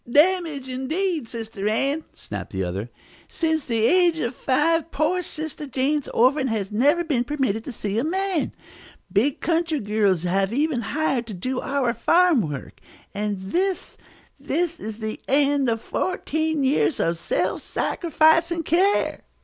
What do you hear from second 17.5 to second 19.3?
sacrificing care!"